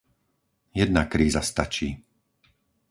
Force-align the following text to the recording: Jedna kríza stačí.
Jedna 0.79 1.03
kríza 1.13 1.41
stačí. 1.51 1.87